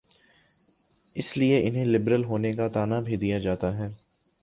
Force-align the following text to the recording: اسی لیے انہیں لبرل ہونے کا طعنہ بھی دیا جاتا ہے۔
اسی 1.15 1.39
لیے 1.39 1.67
انہیں 1.67 1.85
لبرل 1.85 2.23
ہونے 2.23 2.53
کا 2.53 2.67
طعنہ 2.67 2.95
بھی 3.05 3.17
دیا 3.17 3.39
جاتا 3.39 3.77
ہے۔ 3.77 3.87